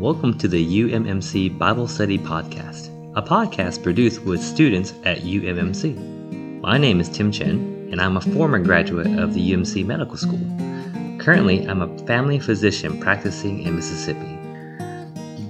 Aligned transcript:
Welcome 0.00 0.38
to 0.38 0.48
the 0.48 0.80
UMMC 0.84 1.58
Bible 1.58 1.86
Study 1.86 2.16
Podcast, 2.16 2.88
a 3.18 3.20
podcast 3.20 3.82
produced 3.82 4.22
with 4.22 4.42
students 4.42 4.94
at 5.04 5.18
UMMC. 5.18 6.62
My 6.62 6.78
name 6.78 7.00
is 7.00 7.10
Tim 7.10 7.30
Chen, 7.30 7.86
and 7.92 8.00
I'm 8.00 8.16
a 8.16 8.22
former 8.22 8.58
graduate 8.58 9.18
of 9.18 9.34
the 9.34 9.52
UMC 9.52 9.84
Medical 9.84 10.16
School. 10.16 10.40
Currently, 11.18 11.68
I'm 11.68 11.82
a 11.82 11.98
family 12.06 12.38
physician 12.38 12.98
practicing 12.98 13.60
in 13.60 13.76
Mississippi. 13.76 14.38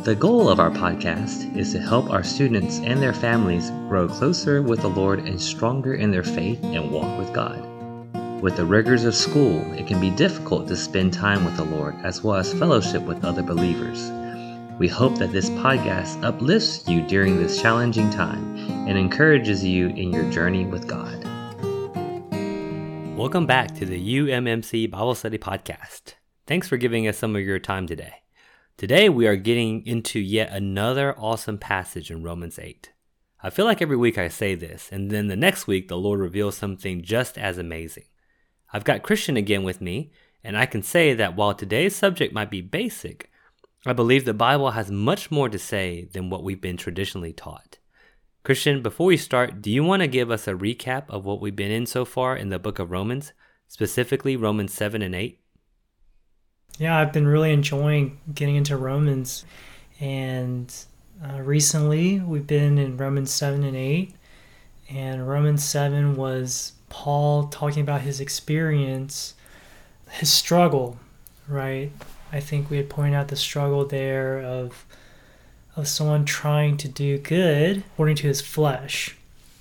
The 0.02 0.16
goal 0.18 0.48
of 0.48 0.58
our 0.58 0.72
podcast 0.72 1.56
is 1.56 1.70
to 1.74 1.78
help 1.78 2.10
our 2.10 2.24
students 2.24 2.80
and 2.80 3.00
their 3.00 3.14
families 3.14 3.70
grow 3.88 4.08
closer 4.08 4.62
with 4.62 4.80
the 4.80 4.90
Lord 4.90 5.20
and 5.20 5.40
stronger 5.40 5.94
in 5.94 6.10
their 6.10 6.24
faith 6.24 6.58
and 6.64 6.90
walk 6.90 7.16
with 7.20 7.32
God. 7.32 7.64
With 8.42 8.56
the 8.56 8.64
rigors 8.64 9.04
of 9.04 9.14
school, 9.14 9.60
it 9.74 9.86
can 9.86 10.00
be 10.00 10.10
difficult 10.10 10.66
to 10.66 10.76
spend 10.76 11.12
time 11.12 11.44
with 11.44 11.56
the 11.56 11.62
Lord 11.62 11.94
as 12.02 12.24
well 12.24 12.34
as 12.34 12.52
fellowship 12.52 13.02
with 13.02 13.24
other 13.24 13.44
believers. 13.44 14.10
We 14.80 14.88
hope 14.88 15.18
that 15.18 15.30
this 15.30 15.50
podcast 15.50 16.24
uplifts 16.24 16.88
you 16.88 17.06
during 17.06 17.36
this 17.36 17.60
challenging 17.60 18.08
time 18.08 18.56
and 18.88 18.96
encourages 18.96 19.62
you 19.62 19.88
in 19.88 20.10
your 20.10 20.24
journey 20.30 20.64
with 20.64 20.88
God. 20.88 21.22
Welcome 23.14 23.44
back 23.44 23.74
to 23.74 23.84
the 23.84 24.16
UMMC 24.16 24.90
Bible 24.90 25.14
Study 25.14 25.36
Podcast. 25.36 26.14
Thanks 26.46 26.66
for 26.66 26.78
giving 26.78 27.06
us 27.06 27.18
some 27.18 27.36
of 27.36 27.42
your 27.42 27.58
time 27.58 27.86
today. 27.86 28.22
Today 28.78 29.10
we 29.10 29.26
are 29.26 29.36
getting 29.36 29.86
into 29.86 30.18
yet 30.18 30.50
another 30.50 31.14
awesome 31.18 31.58
passage 31.58 32.10
in 32.10 32.22
Romans 32.22 32.58
8. 32.58 32.90
I 33.42 33.50
feel 33.50 33.66
like 33.66 33.82
every 33.82 33.98
week 33.98 34.16
I 34.16 34.28
say 34.28 34.54
this, 34.54 34.88
and 34.90 35.10
then 35.10 35.26
the 35.26 35.36
next 35.36 35.66
week 35.66 35.88
the 35.88 35.98
Lord 35.98 36.20
reveals 36.20 36.56
something 36.56 37.02
just 37.02 37.36
as 37.36 37.58
amazing. 37.58 38.04
I've 38.72 38.84
got 38.84 39.02
Christian 39.02 39.36
again 39.36 39.62
with 39.62 39.82
me, 39.82 40.10
and 40.42 40.56
I 40.56 40.64
can 40.64 40.82
say 40.82 41.12
that 41.12 41.36
while 41.36 41.52
today's 41.52 41.94
subject 41.94 42.32
might 42.32 42.50
be 42.50 42.62
basic, 42.62 43.29
I 43.86 43.94
believe 43.94 44.26
the 44.26 44.34
Bible 44.34 44.72
has 44.72 44.90
much 44.90 45.30
more 45.30 45.48
to 45.48 45.58
say 45.58 46.04
than 46.12 46.28
what 46.28 46.44
we've 46.44 46.60
been 46.60 46.76
traditionally 46.76 47.32
taught. 47.32 47.78
Christian, 48.42 48.82
before 48.82 49.06
we 49.06 49.16
start, 49.16 49.62
do 49.62 49.70
you 49.70 49.82
want 49.82 50.00
to 50.02 50.06
give 50.06 50.30
us 50.30 50.46
a 50.46 50.52
recap 50.52 51.04
of 51.08 51.24
what 51.24 51.40
we've 51.40 51.56
been 51.56 51.70
in 51.70 51.86
so 51.86 52.04
far 52.04 52.36
in 52.36 52.50
the 52.50 52.58
book 52.58 52.78
of 52.78 52.90
Romans, 52.90 53.32
specifically 53.68 54.36
Romans 54.36 54.74
7 54.74 55.00
and 55.00 55.14
8? 55.14 55.40
Yeah, 56.78 56.98
I've 56.98 57.12
been 57.12 57.26
really 57.26 57.52
enjoying 57.52 58.18
getting 58.34 58.56
into 58.56 58.76
Romans. 58.76 59.46
And 59.98 60.74
uh, 61.22 61.40
recently 61.40 62.20
we've 62.20 62.46
been 62.46 62.78
in 62.78 62.98
Romans 62.98 63.30
7 63.30 63.62
and 63.62 63.76
8. 63.76 64.14
And 64.90 65.26
Romans 65.26 65.64
7 65.64 66.16
was 66.16 66.72
Paul 66.90 67.44
talking 67.48 67.82
about 67.82 68.02
his 68.02 68.20
experience, 68.20 69.34
his 70.10 70.30
struggle, 70.30 70.98
right? 71.48 71.92
I 72.32 72.40
think 72.40 72.70
we 72.70 72.76
had 72.76 72.88
pointed 72.88 73.14
out 73.14 73.28
the 73.28 73.36
struggle 73.36 73.84
there 73.84 74.40
of 74.40 74.84
of 75.76 75.86
someone 75.86 76.24
trying 76.24 76.76
to 76.76 76.88
do 76.88 77.16
good 77.18 77.78
according 77.78 78.16
to 78.16 78.26
his 78.26 78.40
flesh. 78.40 79.16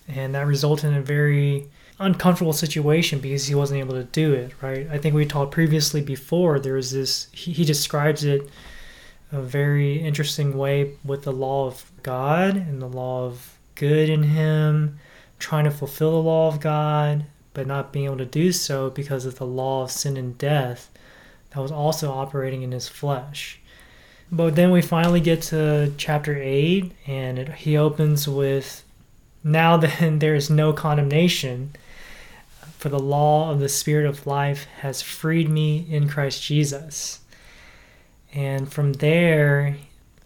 And 0.07 0.33
that 0.33 0.47
resulted 0.47 0.91
in 0.91 0.97
a 0.97 1.01
very 1.01 1.67
uncomfortable 1.99 2.53
situation 2.53 3.19
because 3.19 3.47
he 3.47 3.55
wasn't 3.55 3.79
able 3.79 3.93
to 3.93 4.05
do 4.05 4.33
it, 4.33 4.51
right? 4.61 4.87
I 4.91 4.97
think 4.97 5.13
we 5.13 5.25
talked 5.25 5.51
previously 5.51 6.01
before 6.01 6.59
there 6.59 6.73
was 6.73 6.91
this 6.91 7.27
he, 7.31 7.51
he 7.51 7.63
describes 7.65 8.23
it 8.23 8.49
a 9.31 9.41
very 9.41 10.01
interesting 10.01 10.57
way 10.57 10.95
with 11.05 11.23
the 11.23 11.31
law 11.31 11.67
of 11.67 11.91
God 12.01 12.55
and 12.55 12.81
the 12.81 12.87
law 12.87 13.25
of 13.25 13.57
good 13.75 14.09
in 14.09 14.23
him, 14.23 14.99
trying 15.37 15.65
to 15.65 15.71
fulfill 15.71 16.11
the 16.11 16.27
law 16.27 16.47
of 16.47 16.59
God, 16.59 17.25
but 17.53 17.67
not 17.67 17.93
being 17.93 18.05
able 18.05 18.17
to 18.17 18.25
do 18.25 18.51
so 18.51 18.89
because 18.89 19.25
of 19.25 19.37
the 19.37 19.45
law 19.45 19.83
of 19.83 19.91
sin 19.91 20.17
and 20.17 20.37
death 20.37 20.89
that 21.51 21.59
was 21.59 21.71
also 21.71 22.11
operating 22.11 22.61
in 22.61 22.71
his 22.71 22.87
flesh. 22.87 23.59
But 24.31 24.55
then 24.55 24.71
we 24.71 24.81
finally 24.81 25.19
get 25.19 25.41
to 25.43 25.93
chapter 25.97 26.37
8, 26.37 26.91
and 27.07 27.39
it, 27.39 27.49
he 27.49 27.75
opens 27.75 28.27
with 28.27 28.83
Now 29.43 29.77
then, 29.77 30.19
there 30.19 30.35
is 30.35 30.49
no 30.49 30.73
condemnation, 30.73 31.75
for 32.77 32.89
the 32.89 32.99
law 32.99 33.51
of 33.51 33.59
the 33.59 33.69
Spirit 33.69 34.05
of 34.05 34.27
life 34.27 34.65
has 34.81 35.01
freed 35.01 35.49
me 35.49 35.85
in 35.89 36.07
Christ 36.07 36.43
Jesus. 36.43 37.19
And 38.31 38.71
from 38.71 38.93
there, 38.93 39.77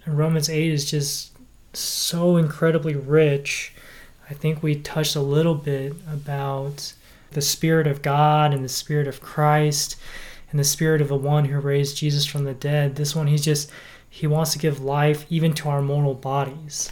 Romans 0.06 0.50
8 0.50 0.72
is 0.72 0.90
just 0.90 1.32
so 1.72 2.36
incredibly 2.36 2.96
rich. 2.96 3.74
I 4.30 4.34
think 4.34 4.62
we 4.62 4.76
touched 4.76 5.16
a 5.16 5.22
little 5.22 5.56
bit 5.56 5.94
about 6.12 6.94
the 7.32 7.42
Spirit 7.42 7.88
of 7.88 8.02
God 8.02 8.54
and 8.54 8.64
the 8.64 8.70
Spirit 8.70 9.08
of 9.08 9.22
Christ 9.22 9.96
in 10.54 10.58
the 10.58 10.64
spirit 10.64 11.02
of 11.02 11.08
the 11.08 11.16
one 11.18 11.46
who 11.46 11.60
raised 11.60 11.98
Jesus 11.98 12.26
from 12.26 12.44
the 12.44 12.54
dead. 12.54 12.96
This 12.96 13.16
one, 13.16 13.26
he's 13.26 13.44
just, 13.44 13.72
he 14.08 14.28
wants 14.28 14.54
to 14.54 14.60
give 14.60 14.80
life 14.80 15.26
even 15.30 15.54
to 15.56 15.68
our 15.68 15.82
mortal 15.82 16.14
bodies. 16.14 16.92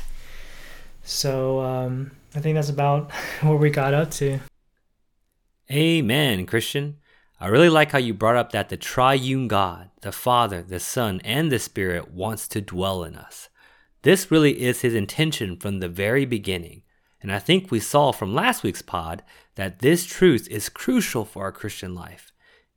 So 1.04 1.62
um, 1.62 2.12
I 2.36 2.40
think 2.40 2.56
that's 2.56 2.70
about 2.70 3.12
where 3.42 3.56
we 3.56 3.70
got 3.70 3.94
up 3.94 4.10
to. 4.12 4.40
Amen, 5.72 6.48
Christian. 6.48 6.98
I 7.40 7.48
really 7.48 7.70
like 7.70 7.92
how 7.92 8.00
you 8.00 8.16
brought 8.16 8.36
up 8.36 8.52
that 8.52 8.70
the 8.70 8.78
triune 8.78 9.48
God, 9.48 9.92
the 10.02 10.12
Father, 10.12 10.64
the 10.64 10.80
Son, 10.80 11.22
and 11.24 11.52
the 11.52 11.60
Spirit 11.60 12.12
wants 12.12 12.48
to 12.50 12.62
dwell 12.62 13.04
in 13.04 13.16
us. 13.16 13.50
This 14.02 14.32
really 14.32 14.64
is 14.64 14.82
his 14.82 14.96
intention 14.96 15.56
from 15.58 15.80
the 15.80 15.90
very 15.90 16.26
beginning. 16.26 16.82
And 17.22 17.32
I 17.32 17.38
think 17.38 17.70
we 17.70 17.80
saw 17.80 18.12
from 18.12 18.34
last 18.34 18.64
week's 18.64 18.82
pod 18.82 19.22
that 19.54 19.80
this 19.80 20.06
truth 20.06 20.48
is 20.50 20.70
crucial 20.70 21.26
for 21.26 21.44
our 21.44 21.52
Christian 21.52 21.94
life. 21.94 22.31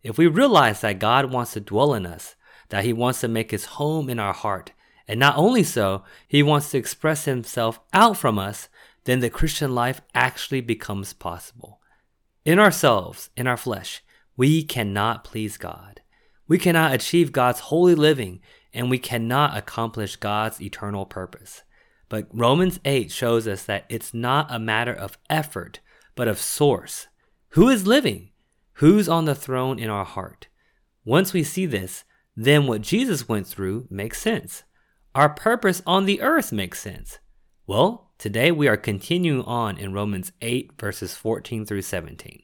If 0.04 0.19
we 0.19 0.26
realize 0.26 0.82
that 0.82 0.98
God 0.98 1.32
wants 1.32 1.54
to 1.54 1.60
dwell 1.60 1.94
in 1.94 2.04
us, 2.04 2.37
that 2.69 2.84
He 2.84 2.92
wants 2.92 3.20
to 3.22 3.28
make 3.28 3.50
His 3.50 3.65
home 3.65 4.10
in 4.10 4.20
our 4.20 4.34
heart, 4.34 4.72
and 5.09 5.19
not 5.19 5.37
only 5.37 5.65
so, 5.65 6.04
He 6.28 6.42
wants 6.42 6.70
to 6.70 6.78
express 6.78 7.25
Himself 7.25 7.81
out 7.94 8.19
from 8.19 8.38
us, 8.38 8.69
then 9.04 9.20
the 9.20 9.31
Christian 9.31 9.75
life 9.75 10.03
actually 10.14 10.60
becomes 10.60 11.14
possible. 11.14 11.81
In 12.44 12.59
ourselves, 12.59 13.31
in 13.37 13.47
our 13.47 13.56
flesh, 13.56 14.03
we 14.37 14.62
cannot 14.62 15.25
please 15.25 15.56
God. 15.56 16.03
We 16.47 16.59
cannot 16.59 16.94
achieve 16.94 17.32
God's 17.32 17.60
holy 17.60 17.94
living, 17.94 18.41
and 18.75 18.91
we 18.91 18.98
cannot 18.98 19.56
accomplish 19.56 20.16
God's 20.16 20.60
eternal 20.60 21.06
purpose. 21.06 21.62
But 22.10 22.28
Romans 22.31 22.78
8 22.84 23.10
shows 23.10 23.48
us 23.48 23.64
that 23.64 23.87
it's 23.88 24.12
not 24.12 24.48
a 24.50 24.59
matter 24.59 24.93
of 24.93 25.16
effort, 25.31 25.81
but 26.14 26.28
of 26.28 26.38
source. 26.38 27.06
Who 27.50 27.70
is 27.70 27.87
living? 27.87 28.31
Who's 28.78 29.08
on 29.08 29.24
the 29.24 29.36
throne 29.36 29.78
in 29.78 29.88
our 29.88 30.04
heart? 30.04 30.48
Once 31.04 31.32
we 31.32 31.44
see 31.44 31.64
this, 31.64 32.02
then 32.34 32.66
what 32.66 32.80
Jesus 32.80 33.28
went 33.28 33.46
through 33.46 33.86
makes 33.88 34.20
sense. 34.20 34.64
Our 35.14 35.28
purpose 35.28 35.80
on 35.86 36.06
the 36.06 36.20
earth 36.20 36.50
makes 36.50 36.80
sense. 36.80 37.20
Well, 37.68 38.10
today 38.18 38.50
we 38.50 38.66
are 38.66 38.76
continuing 38.76 39.42
on 39.42 39.78
in 39.78 39.92
Romans 39.92 40.32
8, 40.42 40.72
verses 40.76 41.14
14 41.14 41.64
through 41.64 41.82
17. 41.82 42.42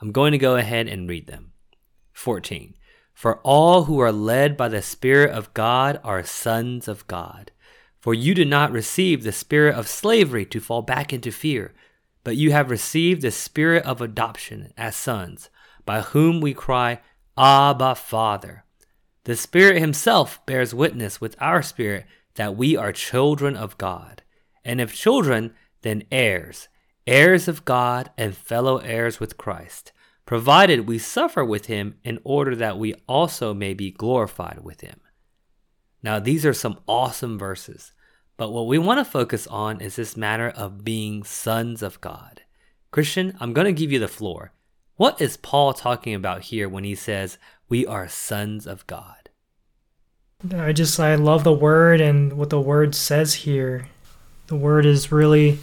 I'm 0.00 0.10
going 0.10 0.32
to 0.32 0.38
go 0.38 0.56
ahead 0.56 0.88
and 0.88 1.08
read 1.08 1.28
them. 1.28 1.52
14. 2.12 2.74
For 3.14 3.36
all 3.44 3.84
who 3.84 4.00
are 4.00 4.10
led 4.10 4.56
by 4.56 4.68
the 4.68 4.82
Spirit 4.82 5.30
of 5.30 5.54
God 5.54 6.00
are 6.02 6.24
sons 6.24 6.88
of 6.88 7.06
God. 7.06 7.52
For 8.00 8.14
you 8.14 8.34
did 8.34 8.48
not 8.48 8.72
receive 8.72 9.22
the 9.22 9.30
spirit 9.30 9.76
of 9.76 9.86
slavery 9.86 10.44
to 10.46 10.60
fall 10.60 10.82
back 10.82 11.12
into 11.12 11.30
fear, 11.30 11.72
but 12.24 12.36
you 12.36 12.50
have 12.50 12.68
received 12.68 13.22
the 13.22 13.30
spirit 13.30 13.84
of 13.84 14.00
adoption 14.00 14.72
as 14.76 14.96
sons 14.96 15.50
by 15.88 16.02
whom 16.02 16.42
we 16.42 16.52
cry, 16.52 17.00
Abba, 17.38 17.94
Father. 17.94 18.62
The 19.24 19.34
Spirit 19.34 19.80
Himself 19.80 20.44
bears 20.44 20.74
witness 20.74 21.18
with 21.18 21.34
our 21.40 21.62
spirit 21.62 22.04
that 22.34 22.58
we 22.58 22.76
are 22.76 22.92
children 22.92 23.56
of 23.56 23.78
God. 23.78 24.22
And 24.66 24.82
if 24.82 24.94
children, 24.94 25.54
then 25.80 26.02
heirs, 26.12 26.68
heirs 27.06 27.48
of 27.48 27.64
God 27.64 28.10
and 28.18 28.36
fellow 28.36 28.76
heirs 28.76 29.18
with 29.18 29.38
Christ, 29.38 29.92
provided 30.26 30.86
we 30.86 30.98
suffer 30.98 31.42
with 31.42 31.68
Him 31.68 31.94
in 32.04 32.18
order 32.22 32.54
that 32.54 32.78
we 32.78 32.92
also 33.08 33.54
may 33.54 33.72
be 33.72 33.90
glorified 33.90 34.58
with 34.62 34.82
Him. 34.82 35.00
Now, 36.02 36.18
these 36.18 36.44
are 36.44 36.52
some 36.52 36.80
awesome 36.86 37.38
verses, 37.38 37.94
but 38.36 38.52
what 38.52 38.66
we 38.66 38.76
want 38.76 38.98
to 38.98 39.10
focus 39.10 39.46
on 39.46 39.80
is 39.80 39.96
this 39.96 40.18
matter 40.18 40.50
of 40.50 40.84
being 40.84 41.24
sons 41.24 41.82
of 41.82 41.98
God. 42.02 42.42
Christian, 42.90 43.34
I'm 43.40 43.54
going 43.54 43.64
to 43.64 43.72
give 43.72 43.90
you 43.90 43.98
the 43.98 44.06
floor. 44.06 44.52
What 44.98 45.20
is 45.20 45.36
Paul 45.36 45.74
talking 45.74 46.12
about 46.12 46.40
here 46.42 46.68
when 46.68 46.82
he 46.82 46.96
says 46.96 47.38
we 47.68 47.86
are 47.86 48.08
sons 48.08 48.66
of 48.66 48.84
God? 48.88 49.28
I 50.52 50.72
just 50.72 50.98
I 50.98 51.14
love 51.14 51.44
the 51.44 51.52
word 51.52 52.00
and 52.00 52.32
what 52.32 52.50
the 52.50 52.60
word 52.60 52.96
says 52.96 53.32
here. 53.34 53.90
The 54.48 54.56
word 54.56 54.84
is 54.84 55.12
really 55.12 55.60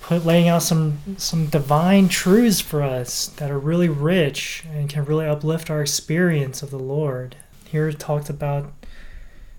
put 0.00 0.26
laying 0.26 0.48
out 0.48 0.64
some 0.64 0.98
some 1.16 1.46
divine 1.46 2.08
truths 2.08 2.60
for 2.60 2.82
us 2.82 3.28
that 3.28 3.52
are 3.52 3.58
really 3.60 3.88
rich 3.88 4.64
and 4.68 4.90
can 4.90 5.04
really 5.04 5.26
uplift 5.26 5.70
our 5.70 5.80
experience 5.80 6.60
of 6.60 6.72
the 6.72 6.76
Lord. 6.76 7.36
Here 7.66 7.86
it 7.86 8.00
talks 8.00 8.28
about 8.28 8.72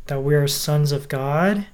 that 0.07 0.19
we 0.19 0.35
are 0.35 0.49
sons 0.49 0.91
of 0.91 1.07
God 1.07 1.65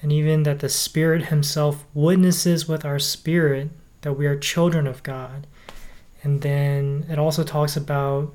and 0.00 0.10
even 0.10 0.42
that 0.42 0.58
the 0.58 0.68
Spirit 0.68 1.26
Himself 1.26 1.84
witnesses 1.94 2.66
with 2.66 2.84
our 2.84 2.98
spirit 2.98 3.70
that 4.00 4.14
we 4.14 4.26
are 4.26 4.36
children 4.36 4.88
of 4.88 5.04
God. 5.04 5.46
And 6.22 6.40
then 6.42 7.06
it 7.08 7.18
also 7.18 7.42
talks 7.42 7.76
about 7.76 8.34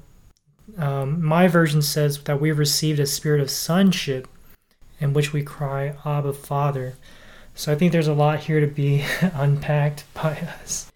um, 0.77 1.23
my 1.23 1.47
version 1.47 1.81
says 1.81 2.21
that 2.23 2.41
we 2.41 2.49
have 2.49 2.57
received 2.57 2.99
a 2.99 3.05
spirit 3.05 3.41
of 3.41 3.49
sonship. 3.49 4.27
in 4.99 5.13
which 5.13 5.31
we 5.31 5.43
cry, 5.43 5.95
Abba, 6.05 6.33
Father. 6.33 6.95
So 7.53 7.71
I 7.71 7.75
think 7.75 7.91
there's 7.91 8.07
a 8.07 8.13
lot 8.13 8.39
here 8.39 8.59
to 8.59 8.67
be 8.67 9.05
unpacked 9.21 10.05
by 10.13 10.31
us. 10.61 10.91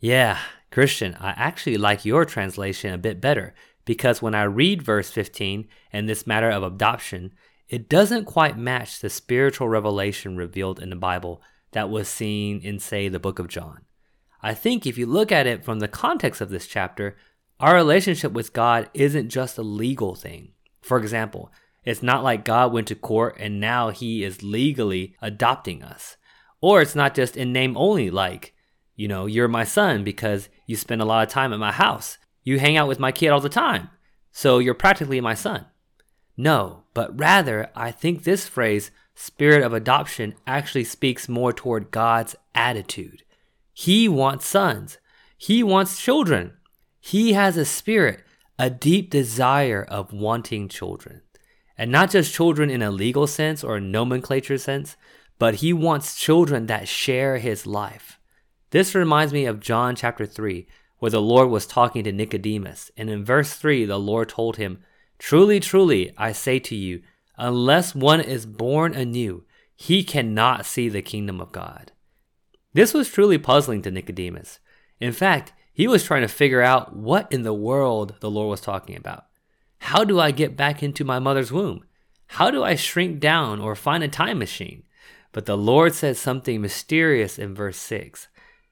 Yeah, 0.00 0.38
Christian, 0.70 1.16
I 1.20 1.30
actually 1.30 1.76
like 1.76 2.04
your 2.04 2.24
translation 2.24 2.92
a 2.92 2.98
bit 2.98 3.20
better 3.20 3.54
because 3.84 4.20
when 4.20 4.34
I 4.34 4.42
read 4.42 4.82
verse 4.82 5.10
15 5.10 5.68
and 5.92 6.08
this 6.08 6.26
matter 6.26 6.50
of 6.50 6.62
adoption, 6.62 7.32
it 7.68 7.88
doesn't 7.88 8.24
quite 8.24 8.58
match 8.58 9.00
the 9.00 9.10
spiritual 9.10 9.68
revelation 9.68 10.36
revealed 10.36 10.80
in 10.80 10.90
the 10.90 10.96
Bible 10.96 11.42
that 11.72 11.90
was 11.90 12.08
seen 12.08 12.60
in, 12.60 12.78
say, 12.78 13.08
the 13.08 13.18
book 13.18 13.38
of 13.38 13.48
John. 13.48 13.82
I 14.42 14.54
think 14.54 14.86
if 14.86 14.96
you 14.96 15.06
look 15.06 15.32
at 15.32 15.46
it 15.46 15.64
from 15.64 15.80
the 15.80 15.88
context 15.88 16.40
of 16.40 16.50
this 16.50 16.66
chapter, 16.66 17.16
our 17.60 17.74
relationship 17.74 18.32
with 18.32 18.52
God 18.52 18.88
isn't 18.94 19.30
just 19.30 19.58
a 19.58 19.62
legal 19.62 20.14
thing. 20.14 20.52
For 20.80 20.98
example, 20.98 21.50
it's 21.84 22.02
not 22.02 22.22
like 22.22 22.44
God 22.44 22.72
went 22.72 22.86
to 22.88 22.94
court 22.94 23.36
and 23.38 23.60
now 23.60 23.90
he 23.90 24.22
is 24.22 24.42
legally 24.42 25.16
adopting 25.20 25.82
us. 25.82 26.16
Or 26.60 26.80
it's 26.80 26.94
not 26.94 27.14
just 27.14 27.36
in 27.36 27.52
name 27.52 27.76
only, 27.76 28.10
like, 28.10 28.54
you 28.94 29.08
know, 29.08 29.26
you're 29.26 29.48
my 29.48 29.64
son 29.64 30.04
because 30.04 30.48
you 30.66 30.76
spend 30.76 31.00
a 31.00 31.04
lot 31.04 31.26
of 31.26 31.32
time 31.32 31.52
at 31.52 31.58
my 31.58 31.72
house. 31.72 32.18
You 32.42 32.58
hang 32.58 32.76
out 32.76 32.88
with 32.88 32.98
my 32.98 33.12
kid 33.12 33.28
all 33.28 33.40
the 33.40 33.48
time. 33.48 33.90
So 34.32 34.58
you're 34.58 34.74
practically 34.74 35.20
my 35.20 35.34
son. 35.34 35.66
No, 36.36 36.84
but 36.94 37.18
rather, 37.18 37.70
I 37.74 37.90
think 37.90 38.22
this 38.22 38.46
phrase, 38.46 38.90
spirit 39.14 39.62
of 39.62 39.72
adoption, 39.72 40.34
actually 40.46 40.84
speaks 40.84 41.28
more 41.28 41.52
toward 41.52 41.90
God's 41.90 42.36
attitude. 42.54 43.24
He 43.80 44.08
wants 44.08 44.44
sons, 44.44 44.98
He 45.36 45.62
wants 45.62 46.02
children. 46.02 46.54
He 46.98 47.34
has 47.34 47.56
a 47.56 47.64
spirit, 47.64 48.24
a 48.58 48.70
deep 48.70 49.08
desire 49.08 49.84
of 49.88 50.12
wanting 50.12 50.68
children. 50.68 51.22
And 51.76 51.92
not 51.92 52.10
just 52.10 52.34
children 52.34 52.70
in 52.70 52.82
a 52.82 52.90
legal 52.90 53.28
sense 53.28 53.62
or 53.62 53.78
nomenclature 53.78 54.58
sense, 54.58 54.96
but 55.38 55.62
He 55.62 55.72
wants 55.72 56.16
children 56.16 56.66
that 56.66 56.88
share 56.88 57.38
His 57.38 57.68
life. 57.68 58.18
This 58.70 58.96
reminds 58.96 59.32
me 59.32 59.46
of 59.46 59.60
John 59.60 59.94
chapter 59.94 60.26
3, 60.26 60.66
where 60.98 61.12
the 61.12 61.22
Lord 61.22 61.48
was 61.48 61.64
talking 61.64 62.02
to 62.02 62.10
Nicodemus. 62.10 62.90
And 62.96 63.08
in 63.08 63.24
verse 63.24 63.54
3, 63.54 63.84
the 63.84 64.00
Lord 64.00 64.28
told 64.28 64.56
him, 64.56 64.82
Truly, 65.20 65.60
truly, 65.60 66.12
I 66.18 66.32
say 66.32 66.58
to 66.58 66.74
you, 66.74 67.02
unless 67.36 67.94
one 67.94 68.22
is 68.22 68.44
born 68.44 68.92
anew, 68.92 69.44
he 69.76 70.02
cannot 70.02 70.66
see 70.66 70.88
the 70.88 71.00
kingdom 71.00 71.40
of 71.40 71.52
God. 71.52 71.92
This 72.72 72.94
was 72.94 73.08
truly 73.08 73.38
puzzling 73.38 73.82
to 73.82 73.90
Nicodemus. 73.90 74.60
In 75.00 75.12
fact, 75.12 75.52
he 75.72 75.86
was 75.86 76.04
trying 76.04 76.22
to 76.22 76.28
figure 76.28 76.62
out 76.62 76.96
what 76.96 77.30
in 77.32 77.42
the 77.42 77.54
world 77.54 78.16
the 78.20 78.30
Lord 78.30 78.50
was 78.50 78.60
talking 78.60 78.96
about. 78.96 79.26
How 79.78 80.04
do 80.04 80.18
I 80.18 80.32
get 80.32 80.56
back 80.56 80.82
into 80.82 81.04
my 81.04 81.18
mother's 81.18 81.52
womb? 81.52 81.84
How 82.26 82.50
do 82.50 82.62
I 82.62 82.74
shrink 82.74 83.20
down 83.20 83.60
or 83.60 83.74
find 83.74 84.02
a 84.02 84.08
time 84.08 84.38
machine? 84.38 84.82
But 85.32 85.46
the 85.46 85.56
Lord 85.56 85.94
said 85.94 86.16
something 86.16 86.60
mysterious 86.60 87.38
in 87.38 87.54
verse 87.54 87.78
6 87.78 88.28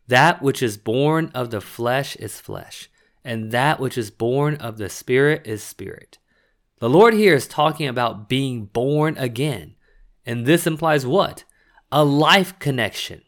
That 0.08 0.42
which 0.42 0.62
is 0.62 0.76
born 0.76 1.30
of 1.34 1.50
the 1.50 1.60
flesh 1.60 2.16
is 2.16 2.40
flesh, 2.40 2.90
and 3.24 3.50
that 3.52 3.80
which 3.80 3.96
is 3.96 4.10
born 4.10 4.56
of 4.56 4.76
the 4.76 4.88
spirit 4.88 5.46
is 5.46 5.62
spirit. 5.62 6.18
The 6.78 6.90
Lord 6.90 7.14
here 7.14 7.34
is 7.34 7.46
talking 7.46 7.88
about 7.88 8.28
being 8.28 8.66
born 8.66 9.16
again. 9.16 9.76
And 10.26 10.44
this 10.44 10.66
implies 10.66 11.06
what? 11.06 11.44
A 11.90 12.04
life 12.04 12.58
connection. 12.58 13.22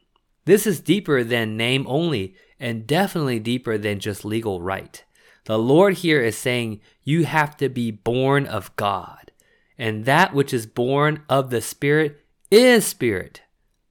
This 0.49 0.67
is 0.67 0.81
deeper 0.81 1.23
than 1.25 1.59
name 1.59 1.85
only 1.87 2.35
and 2.59 2.87
definitely 2.87 3.39
deeper 3.39 3.77
than 3.77 4.01
just 4.01 4.25
legal 4.25 4.63
right. 4.63 5.05
The 5.45 5.59
Lord 5.59 5.99
here 5.99 6.23
is 6.23 6.39
saying 6.39 6.81
you 7.05 7.27
have 7.27 7.55
to 7.59 7.69
be 7.69 7.91
born 7.91 8.47
of 8.47 8.75
God. 8.75 9.31
And 9.77 10.07
that 10.07 10.33
which 10.33 10.55
is 10.55 10.65
born 10.65 11.23
of 11.29 11.51
the 11.51 11.61
Spirit 11.61 12.25
is 12.51 12.87
Spirit. 12.87 13.43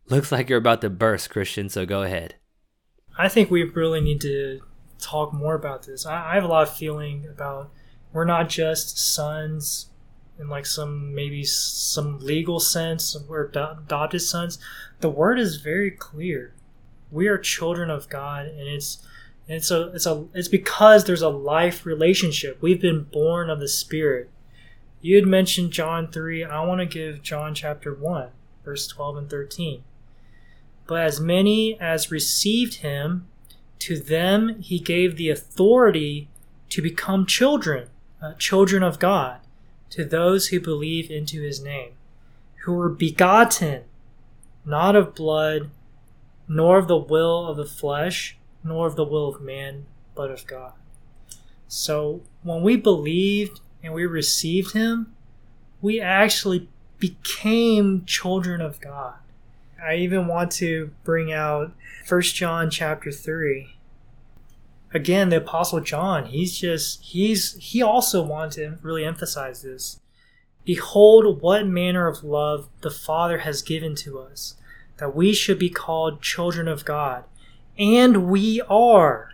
Looks 0.10 0.32
like 0.32 0.50
you're 0.50 0.58
about 0.58 0.82
to 0.82 0.90
burst, 0.90 1.30
Christian, 1.30 1.70
so 1.70 1.86
go 1.86 2.02
ahead. 2.02 2.38
I 3.16 3.30
think 3.30 3.52
we 3.52 3.62
really 3.62 4.02
need 4.02 4.22
to 4.22 4.62
talk 4.98 5.32
more 5.32 5.54
about 5.54 5.84
this. 5.84 6.08
I, 6.08 6.34
have 6.34 6.44
a 6.44 6.48
lot 6.48 6.68
of 6.68 6.76
feeling 6.76 7.28
about 7.30 7.70
we're 8.12 8.26
not 8.26 8.50
just 8.50 8.98
sons 8.98 9.92
in 10.40 10.50
like 10.50 10.66
some 10.66 11.14
maybe 11.14 11.44
some 11.44 12.20
legal 12.20 12.60
sense 12.60 13.16
we're 13.28 13.46
adopted 13.46 14.22
sons 14.22 14.60
the 15.00 15.10
word 15.10 15.40
is 15.40 15.58
very 15.58 15.92
clear. 15.92 16.54
We 17.12 17.28
are 17.28 17.38
children 17.38 17.90
of 17.90 18.10
god 18.10 18.48
and 18.48 18.68
it's 18.68 19.06
it's 19.48 19.72
a 19.72 19.88
it's 19.94 20.06
a 20.06 20.26
it's 20.34 20.48
because 20.48 21.06
there's 21.06 21.22
a 21.22 21.30
life 21.30 21.86
relationship. 21.86 22.62
We've 22.62 22.82
been 22.82 23.04
born 23.04 23.50
of 23.50 23.60
the 23.60 23.68
spirit. 23.68 24.30
You 25.02 25.16
had 25.16 25.28
mentioned 25.28 25.72
john 25.72 26.12
3 26.12 26.44
i 26.44 26.66
want 26.66 26.80
to 26.80 26.86
give 26.86 27.22
john 27.22 27.54
chapter 27.54 27.94
1 27.94 28.30
verse 28.66 28.88
12 28.88 29.18
and 29.18 29.30
13 29.30 29.84
but 30.88 31.02
as 31.02 31.22
many 31.22 31.80
as 31.80 32.12
received 32.12 32.76
him 32.76 33.28
to 33.80 34.00
them 34.00 34.60
he 34.60 34.80
gave 34.80 35.16
the 35.16 35.30
authority 35.30 36.30
to 36.70 36.82
become 36.82 37.28
children 37.28 37.90
uh, 38.22 38.34
children 38.34 38.84
of 38.84 39.00
God, 39.00 39.40
to 39.92 40.06
those 40.06 40.48
who 40.48 40.60
believe 40.60 41.10
into 41.10 41.42
his 41.42 41.62
name, 41.62 41.94
who 42.64 42.74
were 42.74 42.90
begotten, 42.90 43.84
not 44.66 44.96
of 44.96 45.16
blood, 45.16 45.70
nor 46.48 46.78
of 46.78 46.88
the 46.88 46.98
will 46.98 47.48
of 47.48 47.58
the 47.58 47.66
flesh, 47.66 48.38
nor 48.64 48.88
of 48.88 48.96
the 48.96 49.06
will 49.06 49.30
of 49.30 49.42
man, 49.42 49.86
but 50.16 50.32
of 50.32 50.46
God. 50.48 50.74
So 51.68 52.22
when 52.44 52.62
we 52.62 52.76
believed 52.76 53.60
and 53.84 53.94
we 53.94 54.06
received 54.06 54.74
him, 54.74 55.14
we 55.82 56.00
actually 56.00 56.70
became 57.00 58.04
children 58.06 58.62
of 58.62 58.80
God. 58.80 59.16
I 59.82 59.96
even 59.96 60.28
want 60.28 60.52
to 60.54 60.92
bring 61.04 61.32
out 61.32 61.74
1 62.08 62.22
John 62.22 62.70
chapter 62.70 63.12
3 63.12 63.77
again, 64.94 65.30
the 65.30 65.38
Apostle 65.38 65.82
John, 65.82 66.26
he's 66.26 66.58
just, 66.58 67.02
he's, 67.02 67.56
he 67.56 67.82
also 67.82 68.24
wants 68.24 68.56
to 68.56 68.78
really 68.82 69.06
emphasize 69.06 69.62
this. 69.62 70.00
Behold, 70.66 71.42
what 71.42 71.66
manner 71.66 72.08
of 72.08 72.24
love 72.24 72.68
the 72.82 72.92
Father 72.92 73.40
has 73.40 73.62
given 73.62 73.96
to 73.96 74.20
us, 74.20 74.56
that 74.98 75.16
we 75.16 75.34
should 75.34 75.60
be 75.60 75.70
called 75.70 76.22
children 76.22 76.68
of 76.68 76.86
God. 76.86 77.24
And 77.78 78.28
we 78.28 78.62
are. 78.70 79.32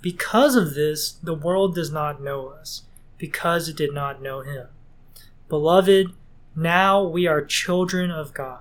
Because 0.00 0.56
of 0.56 0.74
this, 0.74 1.12
the 1.12 1.34
world 1.34 1.74
does 1.74 1.90
not 1.90 2.22
know 2.22 2.48
us, 2.48 2.82
because 3.18 3.68
it 3.68 3.76
did 3.76 3.94
not 3.94 4.20
know 4.20 4.40
him. 4.40 4.66
Beloved, 5.48 6.08
now 6.54 7.02
we 7.02 7.26
are 7.26 7.44
children 7.44 8.10
of 8.10 8.34
God, 8.34 8.60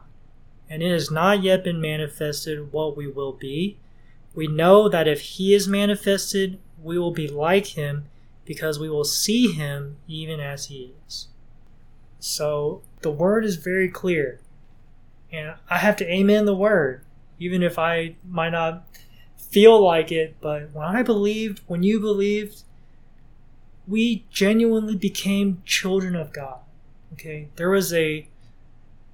and 0.70 0.82
it 0.82 0.92
has 0.92 1.12
not 1.12 1.44
yet 1.44 1.64
been 1.64 1.82
manifested 1.82 2.72
what 2.72 2.96
we 2.96 3.08
will 3.08 3.34
be 3.34 3.78
we 4.34 4.48
know 4.48 4.88
that 4.88 5.08
if 5.08 5.22
he 5.22 5.54
is 5.54 5.68
manifested, 5.68 6.60
we 6.82 6.98
will 6.98 7.12
be 7.12 7.28
like 7.28 7.68
him 7.68 8.06
because 8.46 8.80
we 8.80 8.90
will 8.90 9.04
see 9.04 9.52
him 9.52 9.98
even 10.08 10.40
as 10.40 10.66
he 10.66 10.94
is. 11.08 11.28
So 12.20 12.82
the 13.02 13.12
word 13.12 13.46
is 13.46 13.56
very 13.56 13.90
clear. 13.90 14.40
And 15.32 15.56
I 15.70 15.78
have 15.78 15.96
to 15.98 16.12
amen 16.12 16.46
the 16.46 16.56
word, 16.56 17.04
even 17.40 17.64
if 17.64 17.80
I 17.80 18.16
might 18.28 18.50
not 18.50 18.86
feel 19.38 19.82
like 19.82 20.12
it. 20.12 20.36
But 20.42 20.72
when 20.74 20.86
I 20.86 21.04
believed, 21.04 21.62
when 21.68 21.84
you 21.84 22.00
believed, 22.00 22.64
we 23.88 24.26
genuinely 24.30 24.96
became 24.96 25.62
children 25.66 26.16
of 26.16 26.34
God. 26.34 26.60
Okay? 27.14 27.50
There 27.56 27.70
was 27.70 27.94
a 27.94 28.28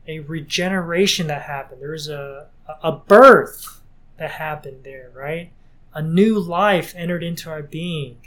a 0.08 0.20
regeneration 0.20 1.28
that 1.28 1.42
happened. 1.44 1.82
There 1.82 1.92
was 1.92 2.08
a 2.08 2.48
a 2.82 2.92
birth 2.92 3.82
that 4.18 4.32
happened 4.32 4.84
there, 4.84 5.12
right? 5.14 5.52
A 5.94 6.02
new 6.02 6.40
life 6.40 6.94
entered 6.96 7.24
into 7.24 7.50
our 7.50 7.64
being. 7.64 8.18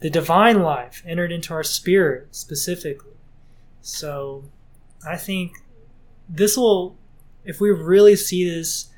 The 0.00 0.10
divine 0.10 0.62
life 0.62 1.02
entered 1.06 1.32
into 1.32 1.52
our 1.52 1.62
spirit 1.62 2.34
specifically. 2.34 3.12
So 3.80 4.44
I 5.06 5.16
think 5.16 5.52
this 6.28 6.56
will, 6.56 6.96
if 7.44 7.60
we 7.60 7.70
really 7.70 8.16
see 8.16 8.48
this 8.48 8.88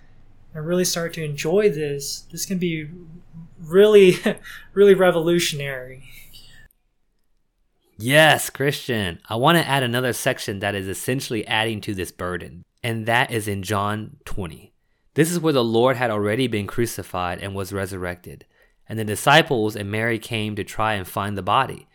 and 0.55 0.67
really 0.67 0.85
start 0.85 1.13
to 1.15 1.25
enjoy 1.25 1.71
this, 1.71 2.27
this 2.31 2.47
can 2.47 2.59
be 2.59 2.89
really, 3.61 4.17
really 4.75 4.95
revolutionary. 4.95 6.05
Yes, 7.99 8.51
Christian. 8.51 9.21
I 9.29 9.37
want 9.37 9.59
to 9.59 9.69
add 9.69 9.83
another 9.83 10.13
section 10.13 10.59
that 10.59 10.75
is 10.75 10.89
essentially 10.89 11.47
adding 11.47 11.81
to 11.83 11.95
this 11.95 12.11
burden, 12.11 12.65
and 12.83 13.07
that 13.07 13.31
is 13.31 13.47
in 13.47 13.63
John 13.63 14.17
20. 14.25 14.72
This 15.15 15.31
is 15.31 15.41
where 15.41 15.53
the 15.53 15.65
Lord 15.65 15.97
had 15.97 16.11
already 16.11 16.47
been 16.47 16.67
crucified 16.67 17.39
and 17.39 17.55
was 17.55 17.73
resurrected. 17.73 18.47
And 18.89 18.99
the 18.99 19.05
disciples 19.05 19.77
and 19.77 19.91
Mary 19.91 20.19
came 20.19 20.57
to 20.57 20.65
try 20.65 20.95
and 20.95 21.07
find 21.07 21.37
the 21.37 21.43
body. 21.43 21.89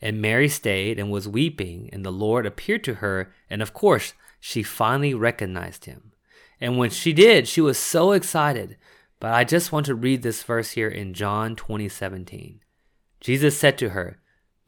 And 0.00 0.20
Mary 0.20 0.48
stayed 0.48 0.98
and 0.98 1.10
was 1.10 1.28
weeping, 1.28 1.88
and 1.92 2.04
the 2.04 2.12
Lord 2.12 2.44
appeared 2.44 2.84
to 2.84 2.94
her, 2.94 3.32
and 3.48 3.62
of 3.62 3.72
course, 3.72 4.14
she 4.40 4.62
finally 4.62 5.14
recognized 5.14 5.86
him. 5.86 6.12
And 6.60 6.76
when 6.76 6.90
she 6.90 7.12
did, 7.12 7.48
she 7.48 7.60
was 7.60 7.78
so 7.78 8.12
excited. 8.12 8.76
But 9.20 9.32
I 9.32 9.44
just 9.44 9.72
want 9.72 9.86
to 9.86 9.94
read 9.94 10.22
this 10.22 10.42
verse 10.42 10.72
here 10.72 10.88
in 10.88 11.14
John 11.14 11.56
20 11.56 11.88
17. 11.88 12.60
Jesus 13.20 13.58
said 13.58 13.78
to 13.78 13.90
her, 13.90 14.18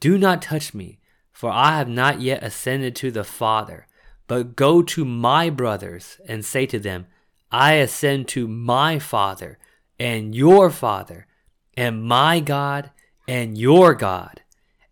Do 0.00 0.16
not 0.16 0.40
touch 0.40 0.72
me, 0.72 1.00
for 1.30 1.50
I 1.50 1.76
have 1.76 1.88
not 1.88 2.22
yet 2.22 2.42
ascended 2.42 2.96
to 2.96 3.10
the 3.10 3.24
Father. 3.24 3.86
but 4.26 4.56
go 4.56 4.82
to 4.82 5.04
my 5.04 5.50
brothers 5.50 6.20
and 6.26 6.44
say 6.44 6.66
to 6.66 6.80
them, 6.80 7.06
I 7.50 7.74
ascend 7.74 8.28
to 8.28 8.48
my 8.48 8.98
Father 8.98 9.58
and 9.98 10.34
your 10.34 10.70
Father, 10.70 11.26
and 11.76 12.04
my 12.04 12.40
God 12.40 12.90
and 13.28 13.56
your 13.56 13.94
God. 13.94 14.42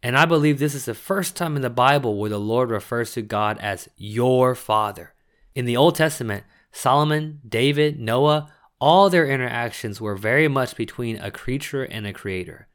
And 0.02 0.16
I 0.18 0.26
believe 0.26 0.58
this 0.58 0.74
is 0.74 0.84
the 0.84 0.94
first 0.94 1.34
time 1.34 1.56
in 1.56 1.62
the 1.62 1.70
Bible 1.70 2.18
where 2.18 2.30
the 2.30 2.38
Lord 2.38 2.70
refers 2.70 3.12
to 3.12 3.22
God 3.22 3.58
as 3.58 3.88
your 3.96 4.54
Father. 4.54 5.14
In 5.54 5.64
the 5.64 5.76
Old 5.76 5.94
Testament, 5.94 6.44
Solomon, 6.72 7.40
David, 7.48 7.98
Noah, 7.98 8.52
all 8.80 9.08
their 9.08 9.26
interactions 9.26 10.00
were 10.00 10.16
very 10.16 10.48
much 10.48 10.76
between 10.76 11.16
a 11.18 11.30
creature 11.30 11.84
and 11.84 12.06
a 12.06 12.12
creator. 12.12 12.68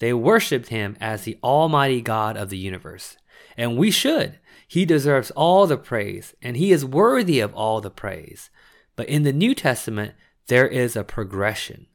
They 0.00 0.12
worshiped 0.12 0.68
him 0.68 0.96
as 1.00 1.22
the 1.22 1.38
Almighty 1.42 2.02
God 2.02 2.36
of 2.36 2.50
the 2.50 2.58
universe. 2.58 3.16
And 3.56 3.78
we 3.78 3.90
should. 3.90 4.38
He 4.68 4.84
deserves 4.84 5.30
all 5.30 5.66
the 5.66 5.78
praise, 5.78 6.34
and 6.42 6.56
he 6.56 6.72
is 6.72 6.84
worthy 6.84 7.40
of 7.40 7.54
all 7.54 7.80
the 7.80 7.90
praise. 7.90 8.50
But 8.96 9.08
in 9.08 9.22
the 9.22 9.32
New 9.32 9.54
Testament, 9.54 10.14
there 10.48 10.66
is 10.66 10.96
a 10.96 11.04
progression. 11.04 11.86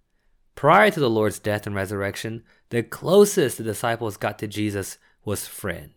Prior 0.56 0.92
to 0.92 1.00
the 1.00 1.10
Lord's 1.10 1.40
death 1.40 1.66
and 1.66 1.76
resurrection, 1.76 2.44
the 2.70 2.84
closest 2.84 3.58
the 3.58 3.64
disciples 3.64 4.18
got 4.18 4.38
to 4.40 4.48
Jesus 4.48 4.98
was 5.26 5.48
friend. 5.48 5.94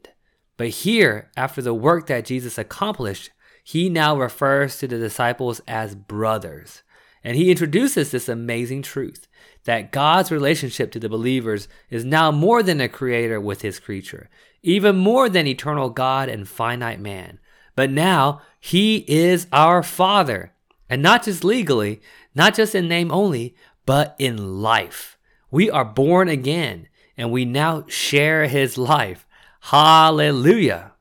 But 0.57 0.69
here, 0.69 1.31
after 1.37 1.61
the 1.61 1.75
work 1.75 2.07
that 2.07 2.25
Jesus 2.25 2.59
accomplished, 2.59 3.31
he 3.63 3.89
now 3.89 4.17
refers 4.17 4.79
to 4.79 4.87
the 4.87 4.99
disciples 4.99 5.61
as 5.67 5.95
brothers. 5.95 6.83
And 7.23 7.37
he 7.37 7.51
introduces 7.51 8.11
this 8.11 8.29
amazing 8.29 8.83
truth 8.83 9.27
that 9.65 9.91
God's 9.91 10.31
relationship 10.31 10.93
to 10.93 11.01
the 11.01 11.09
believers 11.09 11.69
is 11.89 12.05
now 12.05 12.31
more 12.31 12.63
than 12.63 12.81
a 12.81 12.89
creator 12.89 13.41
with 13.41 13.63
his 13.63 13.81
creature, 13.81 14.29
even 14.63 14.97
more 14.97 15.31
than 15.31 15.47
eternal 15.47 15.89
God 15.89 16.29
and 16.29 16.47
finite 16.47 17.01
man. 17.01 17.39
But 17.75 17.91
now 17.91 18.43
he 18.61 19.05
is 19.09 19.47
our 19.53 19.83
Father, 19.83 20.53
and 20.89 21.03
not 21.03 21.25
just 21.25 21.45
legally, 21.45 22.01
not 22.35 22.55
just 22.55 22.75
in 22.75 22.89
name 22.89 23.11
only, 23.11 23.55
but 23.87 24.15
in 24.19 24.61
life. 24.61 25.19
We 25.51 25.71
are 25.71 25.85
born 25.85 26.29
again, 26.29 26.89
and 27.17 27.31
we 27.31 27.45
now 27.45 27.85
share 27.89 28.47
his 28.47 28.77
life. 28.77 29.27
Hallelujah. 29.61 30.93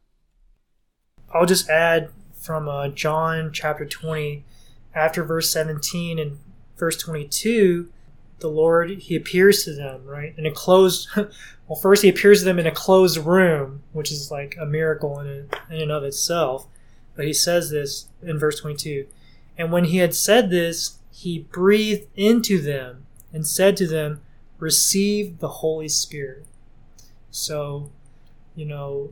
I'll 1.33 1.45
just 1.45 1.69
add 1.69 2.09
from 2.33 2.67
uh, 2.67 2.89
John 2.89 3.51
chapter 3.51 3.85
20, 3.85 4.45
after 4.93 5.23
verse 5.23 5.49
17 5.49 6.19
and 6.19 6.37
verse 6.77 6.97
22, 6.97 7.89
the 8.39 8.47
Lord, 8.49 8.89
he 8.89 9.15
appears 9.15 9.63
to 9.63 9.73
them, 9.73 10.05
right? 10.05 10.33
In 10.37 10.45
a 10.45 10.51
closed, 10.51 11.07
well, 11.15 11.79
first 11.81 12.03
he 12.03 12.09
appears 12.09 12.39
to 12.39 12.45
them 12.45 12.59
in 12.59 12.67
a 12.67 12.71
closed 12.71 13.17
room, 13.17 13.83
which 13.93 14.11
is 14.11 14.29
like 14.29 14.55
a 14.59 14.65
miracle 14.65 15.19
in, 15.19 15.49
in 15.71 15.81
and 15.81 15.91
of 15.91 16.03
itself. 16.03 16.67
But 17.15 17.25
he 17.25 17.33
says 17.33 17.69
this 17.69 18.09
in 18.21 18.37
verse 18.37 18.59
22. 18.59 19.07
And 19.57 19.71
when 19.71 19.85
he 19.85 19.97
had 19.97 20.15
said 20.15 20.49
this, 20.49 20.99
he 21.11 21.39
breathed 21.39 22.07
into 22.15 22.59
them 22.61 23.05
and 23.31 23.45
said 23.45 23.77
to 23.77 23.87
them, 23.87 24.21
Receive 24.59 25.39
the 25.39 25.49
Holy 25.49 25.89
Spirit. 25.89 26.45
So, 27.29 27.91
you 28.55 28.65
know, 28.65 29.11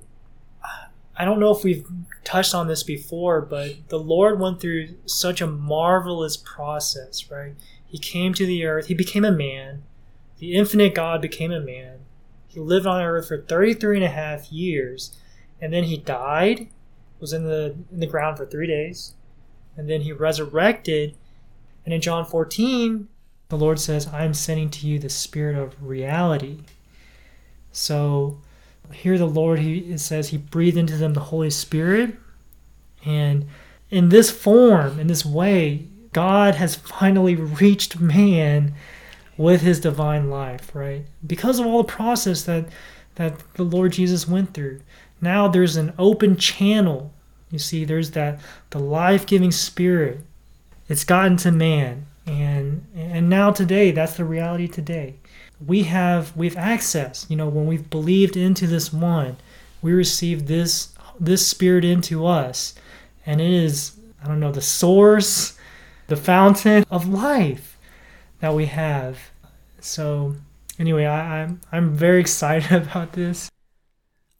I 1.17 1.25
don't 1.25 1.39
know 1.39 1.55
if 1.55 1.63
we've 1.63 1.85
touched 2.23 2.55
on 2.55 2.67
this 2.67 2.83
before, 2.83 3.41
but 3.41 3.89
the 3.89 3.99
Lord 3.99 4.39
went 4.39 4.61
through 4.61 4.95
such 5.05 5.41
a 5.41 5.47
marvelous 5.47 6.37
process, 6.37 7.29
right? 7.29 7.53
He 7.85 7.97
came 7.97 8.33
to 8.33 8.45
the 8.45 8.65
earth, 8.65 8.87
he 8.87 8.93
became 8.93 9.25
a 9.25 9.31
man. 9.31 9.83
The 10.39 10.53
infinite 10.53 10.95
God 10.95 11.21
became 11.21 11.51
a 11.51 11.59
man. 11.59 11.99
He 12.47 12.59
lived 12.59 12.87
on 12.87 13.01
earth 13.01 13.27
for 13.27 13.41
33 13.41 13.97
and 13.97 14.05
a 14.05 14.09
half 14.09 14.51
years, 14.51 15.15
and 15.61 15.71
then 15.71 15.83
he 15.83 15.97
died, 15.97 16.69
was 17.19 17.33
in 17.33 17.43
the 17.43 17.75
in 17.91 17.99
the 17.99 18.07
ground 18.07 18.37
for 18.37 18.45
3 18.45 18.65
days, 18.65 19.13
and 19.77 19.89
then 19.89 20.01
he 20.01 20.11
resurrected. 20.11 21.15
And 21.85 21.93
in 21.93 22.01
John 22.01 22.25
14, 22.25 23.07
the 23.49 23.57
Lord 23.57 23.79
says, 23.79 24.07
"I 24.07 24.23
am 24.23 24.33
sending 24.33 24.69
to 24.69 24.87
you 24.87 24.99
the 24.99 25.09
spirit 25.09 25.55
of 25.57 25.81
reality." 25.81 26.59
So, 27.71 28.39
here 28.93 29.17
the 29.17 29.25
Lord 29.25 29.59
he 29.59 29.97
says 29.97 30.29
he 30.29 30.37
breathed 30.37 30.77
into 30.77 30.97
them 30.97 31.13
the 31.13 31.19
Holy 31.19 31.49
Spirit 31.49 32.15
and 33.05 33.45
in 33.89 34.09
this 34.09 34.31
form 34.31 34.99
in 34.99 35.07
this 35.07 35.25
way 35.25 35.87
God 36.13 36.55
has 36.55 36.75
finally 36.75 37.35
reached 37.35 37.99
man 37.99 38.73
with 39.37 39.61
his 39.61 39.79
divine 39.79 40.29
life 40.29 40.73
right 40.75 41.05
because 41.25 41.59
of 41.59 41.65
all 41.65 41.83
the 41.83 41.91
process 41.91 42.43
that 42.43 42.67
that 43.15 43.39
the 43.53 43.63
Lord 43.63 43.93
Jesus 43.93 44.27
went 44.27 44.53
through 44.53 44.81
now 45.19 45.47
there's 45.47 45.77
an 45.77 45.93
open 45.97 46.37
channel 46.37 47.13
you 47.51 47.59
see 47.59 47.85
there's 47.85 48.11
that 48.11 48.39
the 48.69 48.79
life-giving 48.79 49.51
spirit. 49.51 50.21
It's 50.87 51.03
gotten 51.03 51.37
to 51.37 51.51
man. 51.51 52.05
And 52.25 52.85
and 52.95 53.29
now 53.29 53.51
today 53.51 53.91
that's 53.91 54.15
the 54.15 54.25
reality 54.25 54.67
today. 54.67 55.15
We 55.65 55.83
have 55.83 56.35
we've 56.35 56.57
access. 56.57 57.25
You 57.29 57.35
know 57.35 57.49
when 57.49 57.67
we've 57.67 57.89
believed 57.89 58.37
into 58.37 58.67
this 58.67 58.91
one 58.93 59.37
we 59.81 59.91
receive 59.91 60.47
this 60.47 60.93
this 61.19 61.45
spirit 61.45 61.83
into 61.83 62.25
us. 62.25 62.75
And 63.25 63.41
it 63.41 63.51
is 63.51 63.97
i 64.23 64.27
don't 64.27 64.39
know 64.39 64.51
the 64.51 64.61
source 64.61 65.57
the 66.07 66.15
fountain 66.15 66.83
of 66.91 67.07
life 67.07 67.77
that 68.39 68.53
we 68.53 68.65
have. 68.67 69.19
So 69.79 70.35
anyway 70.79 71.05
I, 71.05 71.43
i'm 71.43 71.61
i'm 71.71 71.93
very 71.93 72.21
excited 72.27 72.71
about 72.71 73.13
this. 73.13 73.49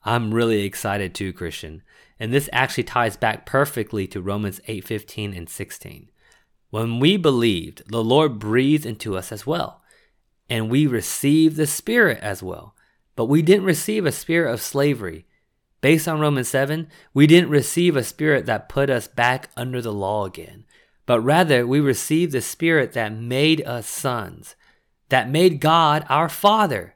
I'm 0.03 0.33
really 0.33 0.63
excited 0.63 1.13
too 1.13 1.31
christian 1.33 1.83
and 2.21 2.31
this 2.31 2.49
actually 2.53 2.83
ties 2.83 3.17
back 3.17 3.45
perfectly 3.45 4.05
to 4.07 4.21
romans 4.21 4.61
8.15 4.67 5.37
and 5.37 5.49
16 5.49 6.09
when 6.69 6.99
we 6.99 7.17
believed 7.17 7.83
the 7.89 8.03
lord 8.03 8.39
breathed 8.39 8.85
into 8.85 9.17
us 9.17 9.31
as 9.31 9.45
well 9.45 9.81
and 10.51 10.69
we 10.69 10.85
received 10.85 11.55
the 11.55 11.65
Spirit 11.65 12.19
as 12.21 12.43
well. 12.43 12.75
But 13.15 13.27
we 13.27 13.41
didn't 13.41 13.63
receive 13.63 14.05
a 14.05 14.11
spirit 14.11 14.53
of 14.53 14.61
slavery. 14.61 15.25
Based 15.79 16.09
on 16.09 16.19
Romans 16.19 16.49
7, 16.49 16.89
we 17.13 17.25
didn't 17.25 17.49
receive 17.49 17.95
a 17.95 18.03
spirit 18.03 18.45
that 18.47 18.67
put 18.67 18.89
us 18.89 19.07
back 19.07 19.49
under 19.55 19.81
the 19.81 19.93
law 19.93 20.25
again, 20.25 20.65
but 21.05 21.21
rather 21.21 21.65
we 21.65 21.79
received 21.79 22.33
the 22.33 22.41
spirit 22.41 22.91
that 22.91 23.13
made 23.13 23.65
us 23.65 23.87
sons, 23.87 24.57
that 25.07 25.29
made 25.29 25.61
God 25.61 26.05
our 26.09 26.27
Father. 26.27 26.95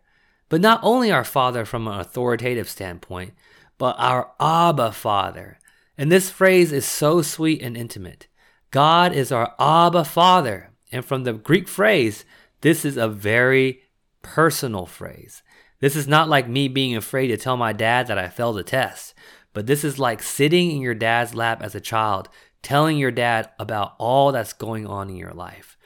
But 0.50 0.60
not 0.60 0.82
only 0.84 1.10
our 1.10 1.24
Father 1.24 1.63
from 1.63 1.88
an 1.88 1.98
authoritative 1.98 2.67
standpoint, 2.67 3.34
but 3.77 3.96
our 4.00 4.32
Abba 4.39 4.91
Father. 4.91 5.60
And 5.98 6.12
this 6.12 6.29
phrase 6.29 6.72
is 6.72 6.86
so 6.86 7.22
sweet 7.22 7.62
and 7.62 7.77
intimate. 7.77 8.27
God 8.72 9.13
is 9.13 9.32
our 9.32 9.53
Abba 9.60 10.03
Father. 10.03 10.72
And 10.91 11.03
from 11.05 11.24
the 11.24 11.34
Greek 11.34 11.67
phrase, 11.67 12.25
this 12.62 12.86
is 12.86 12.98
a 12.98 13.08
very 13.08 13.82
personal 14.22 14.86
phrase. 14.86 15.44
This 15.79 15.96
is 15.96 16.08
not 16.08 16.29
like 16.29 16.48
me 16.48 16.67
being 16.67 16.96
afraid 16.96 17.27
to 17.27 17.38
tell 17.38 17.58
my 17.58 17.74
dad 17.74 18.08
that 18.08 18.17
I 18.17 18.27
failed 18.29 18.58
a 18.58 18.63
test, 18.63 19.13
but 19.53 19.67
this 19.67 19.84
is 19.84 20.00
like 20.00 20.24
sitting 20.24 20.72
in 20.72 20.82
your 20.82 20.96
dad's 20.96 21.36
lap 21.36 21.62
as 21.62 21.75
a 21.75 21.82
child, 21.82 22.29
telling 22.62 22.98
your 22.98 23.12
dad 23.12 23.50
about 23.60 23.94
all 24.00 24.32
that's 24.32 24.53
going 24.53 24.88
on 24.88 25.10
in 25.10 25.15
your 25.15 25.34
life. 25.34 25.77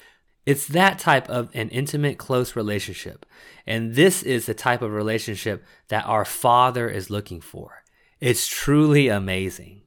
It's 0.46 0.68
that 0.68 1.00
type 1.00 1.30
of 1.30 1.50
an 1.54 1.70
intimate, 1.70 2.18
close 2.18 2.56
relationship. 2.56 3.26
And 3.68 3.96
this 3.96 4.24
is 4.24 4.46
the 4.46 4.54
type 4.54 4.82
of 4.82 4.92
relationship 4.92 5.64
that 5.90 6.06
our 6.06 6.26
Father 6.26 6.90
is 6.90 7.10
looking 7.10 7.42
for. 7.42 7.79
It's 8.20 8.48
truly 8.48 9.08
amazing. 9.08 9.82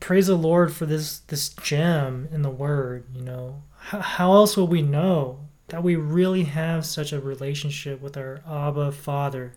Praise 0.00 0.26
the 0.26 0.36
Lord 0.36 0.72
for 0.72 0.84
this 0.84 1.20
this 1.20 1.48
gem 1.48 2.28
in 2.30 2.42
the 2.42 2.50
Word. 2.50 3.06
You 3.14 3.22
know, 3.22 3.62
how, 3.78 4.00
how 4.00 4.32
else 4.32 4.56
will 4.56 4.68
we 4.68 4.82
know 4.82 5.48
that 5.68 5.82
we 5.82 5.96
really 5.96 6.44
have 6.44 6.84
such 6.84 7.12
a 7.12 7.20
relationship 7.20 8.00
with 8.02 8.16
our 8.16 8.42
Abba 8.46 8.92
Father, 8.92 9.54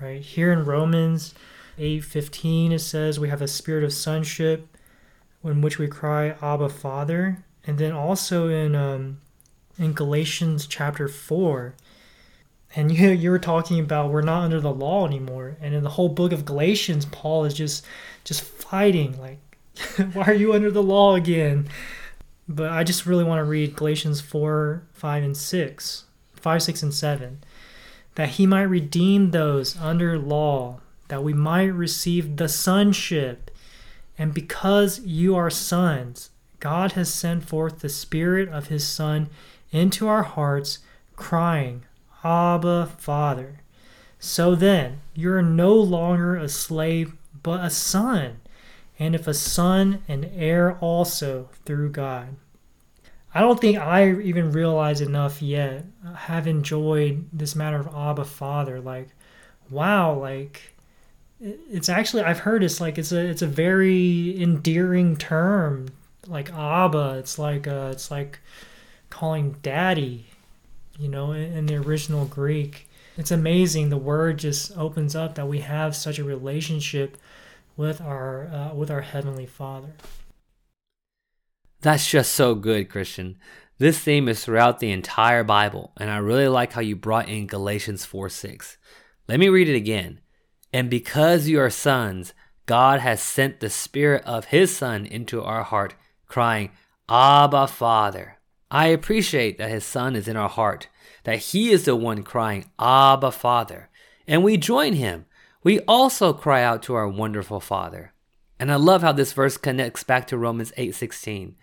right? 0.00 0.22
Here 0.22 0.52
in 0.52 0.64
Romans 0.64 1.34
8:15 1.76 2.70
it 2.70 2.78
says 2.78 3.18
we 3.18 3.28
have 3.28 3.42
a 3.42 3.48
spirit 3.48 3.82
of 3.82 3.92
sonship 3.92 4.68
in 5.42 5.60
which 5.60 5.78
we 5.78 5.88
cry 5.88 6.36
Abba 6.40 6.68
Father, 6.68 7.44
and 7.66 7.78
then 7.78 7.92
also 7.92 8.48
in 8.48 8.76
um, 8.76 9.18
in 9.76 9.92
Galatians 9.92 10.68
chapter 10.68 11.08
4 11.08 11.74
and 12.76 12.90
you 12.96 13.10
you 13.10 13.30
were 13.30 13.38
talking 13.38 13.80
about 13.80 14.10
we're 14.10 14.22
not 14.22 14.42
under 14.42 14.60
the 14.60 14.72
law 14.72 15.06
anymore 15.06 15.56
and 15.60 15.74
in 15.74 15.82
the 15.82 15.90
whole 15.90 16.08
book 16.08 16.32
of 16.32 16.44
Galatians 16.44 17.06
Paul 17.06 17.44
is 17.44 17.54
just 17.54 17.84
just 18.24 18.42
fighting 18.42 19.18
like 19.20 19.38
why 20.12 20.24
are 20.24 20.34
you 20.34 20.52
under 20.52 20.70
the 20.70 20.82
law 20.82 21.14
again 21.14 21.68
but 22.48 22.70
I 22.70 22.84
just 22.84 23.06
really 23.06 23.24
want 23.24 23.38
to 23.38 23.44
read 23.44 23.76
Galatians 23.76 24.20
4, 24.20 24.82
5, 24.92 25.22
and 25.22 25.36
6, 25.36 26.04
5, 26.34 26.62
6, 26.62 26.82
and 26.82 26.94
7. 26.94 27.44
That 28.16 28.30
he 28.30 28.46
might 28.46 28.62
redeem 28.62 29.30
those 29.30 29.76
under 29.78 30.18
law, 30.18 30.80
that 31.08 31.24
we 31.24 31.32
might 31.32 31.64
receive 31.64 32.36
the 32.36 32.48
sonship. 32.48 33.50
And 34.18 34.34
because 34.34 35.00
you 35.00 35.34
are 35.34 35.50
sons, 35.50 36.30
God 36.60 36.92
has 36.92 37.12
sent 37.12 37.48
forth 37.48 37.80
the 37.80 37.88
Spirit 37.88 38.48
of 38.50 38.68
his 38.68 38.86
Son 38.86 39.28
into 39.72 40.06
our 40.06 40.22
hearts, 40.22 40.78
crying, 41.16 41.84
Abba, 42.24 42.86
Father. 42.98 43.60
So 44.18 44.54
then, 44.54 45.00
you 45.14 45.30
are 45.32 45.42
no 45.42 45.74
longer 45.74 46.36
a 46.36 46.48
slave, 46.48 47.14
but 47.42 47.64
a 47.64 47.70
son. 47.70 48.40
and 48.98 49.14
if 49.14 49.26
a 49.26 49.34
son, 49.34 50.02
an 50.08 50.24
heir 50.34 50.78
also 50.78 51.48
through 51.64 51.90
God. 51.90 52.36
I 53.34 53.40
don't 53.40 53.60
think 53.60 53.76
I 53.78 54.12
even 54.20 54.52
realize 54.52 55.00
enough 55.00 55.42
yet. 55.42 55.84
I 56.06 56.16
have 56.16 56.46
enjoyed 56.46 57.26
this 57.32 57.56
matter 57.56 57.78
of 57.78 57.88
Abba 57.94 58.24
Father. 58.24 58.80
Like, 58.80 59.08
wow, 59.70 60.14
like 60.14 60.74
it's 61.40 61.88
actually 61.88 62.22
I've 62.22 62.40
heard 62.40 62.62
it's 62.62 62.80
like 62.80 62.96
it's 62.98 63.12
a 63.12 63.18
it's 63.18 63.42
a 63.42 63.46
very 63.46 64.40
endearing 64.40 65.16
term. 65.16 65.88
Like 66.26 66.52
Abba, 66.52 67.16
it's 67.18 67.38
like 67.38 67.66
uh, 67.66 67.90
it's 67.92 68.10
like 68.10 68.38
calling 69.10 69.56
daddy, 69.62 70.26
you 70.98 71.08
know, 71.08 71.32
in, 71.32 71.66
the 71.66 71.76
original 71.76 72.24
Greek. 72.24 72.88
It's 73.16 73.30
amazing. 73.30 73.90
The 73.90 73.96
word 73.96 74.38
just 74.38 74.76
opens 74.76 75.14
up 75.14 75.34
that 75.34 75.48
we 75.48 75.60
have 75.60 75.94
such 75.94 76.18
a 76.18 76.24
relationship 76.24 77.16
with 77.76 78.00
our 78.00 78.46
uh, 78.48 78.74
with 78.74 78.90
our 78.90 79.02
heavenly 79.02 79.46
Father. 79.46 79.94
That's 81.80 82.08
just 82.08 82.32
so 82.32 82.54
good, 82.54 82.88
Christian. 82.88 83.36
This 83.78 83.98
theme 83.98 84.28
is 84.28 84.44
throughout 84.44 84.78
the 84.78 84.92
entire 84.92 85.44
Bible, 85.44 85.92
and 85.96 86.10
I 86.10 86.18
really 86.18 86.48
like 86.48 86.72
how 86.72 86.80
you 86.80 86.96
brought 86.96 87.28
in 87.28 87.46
Galatians 87.46 88.04
4 88.04 88.28
6. 88.28 88.78
Let 89.28 89.40
me 89.40 89.48
read 89.48 89.68
it 89.68 89.76
again. 89.76 90.20
And 90.72 90.88
because 90.88 91.48
you 91.48 91.60
are 91.60 91.70
sons, 91.70 92.34
God 92.66 93.00
has 93.00 93.20
sent 93.20 93.60
the 93.60 93.70
Spirit 93.70 94.24
of 94.24 94.46
His 94.46 94.74
Son 94.76 95.06
into 95.06 95.42
our 95.42 95.62
heart, 95.62 95.94
crying, 96.26 96.70
Abba, 97.08 97.66
Father. 97.66 98.38
I 98.74 98.86
appreciate 98.86 99.56
that 99.58 99.70
His 99.70 99.84
Son 99.84 100.16
is 100.16 100.26
in 100.26 100.36
our 100.36 100.48
heart, 100.48 100.88
that 101.22 101.38
He 101.38 101.70
is 101.70 101.84
the 101.84 101.94
one 101.94 102.24
crying, 102.24 102.72
Abba, 102.76 103.30
Father. 103.30 103.88
And 104.26 104.42
we 104.42 104.56
join 104.56 104.94
Him. 104.94 105.26
We 105.62 105.78
also 105.82 106.32
cry 106.32 106.64
out 106.64 106.82
to 106.82 106.94
our 106.94 107.06
wonderful 107.06 107.60
Father. 107.60 108.12
And 108.58 108.72
I 108.72 108.74
love 108.74 109.02
how 109.02 109.12
this 109.12 109.32
verse 109.32 109.56
connects 109.56 110.02
back 110.02 110.26
to 110.26 110.36
Romans 110.36 110.72
8:16. 110.76 111.54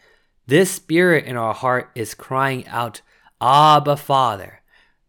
This 0.48 0.72
spirit 0.72 1.26
in 1.26 1.36
our 1.36 1.54
heart 1.54 1.92
is 1.96 2.14
crying 2.14 2.66
out, 2.70 3.02
Abba, 3.42 3.98
Father. 3.98 4.62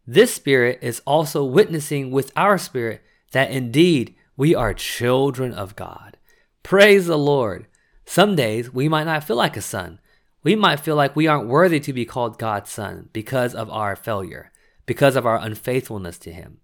This 0.05 0.33
spirit 0.33 0.79
is 0.81 1.01
also 1.07 1.45
witnessing 1.45 2.11
with 2.11 2.33
our 2.35 2.57
spirit 2.57 3.01
that 3.31 3.49
indeed 3.49 4.13
we 4.35 4.53
are 4.53 4.73
children 4.73 5.53
of 5.53 5.77
God. 5.77 6.17
Praise 6.63 7.05
the 7.05 7.17
Lord. 7.17 7.67
Some 8.05 8.35
days 8.35 8.73
we 8.73 8.89
might 8.89 9.05
not 9.05 9.23
feel 9.23 9.37
like 9.37 9.55
a 9.55 9.61
son. 9.61 9.99
We 10.43 10.55
might 10.55 10.81
feel 10.81 10.95
like 10.95 11.15
we 11.15 11.27
aren't 11.27 11.47
worthy 11.47 11.79
to 11.79 11.93
be 11.93 12.05
called 12.05 12.37
God's 12.37 12.69
son 12.69 13.09
because 13.13 13.55
of 13.55 13.69
our 13.69 13.95
failure, 13.95 14.51
because 14.85 15.15
of 15.15 15.25
our 15.25 15.37
unfaithfulness 15.37 16.17
to 16.19 16.33
Him. 16.33 16.57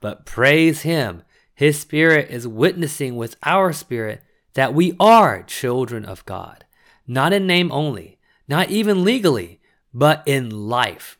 But 0.00 0.24
praise 0.24 0.82
Him, 0.82 1.22
His 1.54 1.78
Spirit 1.78 2.30
is 2.30 2.48
witnessing 2.48 3.16
with 3.16 3.36
our 3.42 3.72
spirit 3.72 4.22
that 4.54 4.72
we 4.72 4.96
are 4.98 5.42
children 5.42 6.04
of 6.04 6.24
God, 6.24 6.64
not 7.06 7.34
in 7.34 7.46
name 7.46 7.70
only, 7.70 8.18
not 8.48 8.70
even 8.70 9.04
legally, 9.04 9.60
but 9.92 10.22
in 10.24 10.48
life. 10.50 11.18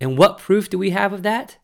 And 0.00 0.18
what 0.18 0.38
proof 0.38 0.68
do 0.68 0.76
we 0.76 0.90
have 0.90 1.12
of 1.14 1.22
that? 1.22 1.56